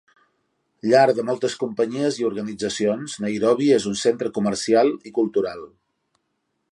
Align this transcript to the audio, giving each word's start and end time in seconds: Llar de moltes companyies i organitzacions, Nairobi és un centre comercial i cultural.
Llar 0.91 1.13
de 1.17 1.25
moltes 1.27 1.55
companyies 1.63 2.17
i 2.21 2.25
organitzacions, 2.31 3.17
Nairobi 3.25 3.69
és 3.77 3.87
un 3.93 3.99
centre 4.07 4.35
comercial 4.39 4.93
i 5.11 5.17
cultural. 5.19 5.63